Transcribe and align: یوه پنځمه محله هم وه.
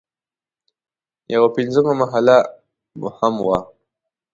یوه 1.33 1.49
پنځمه 1.55 1.93
محله 2.01 2.37
هم 3.17 3.35
وه. 3.47 3.59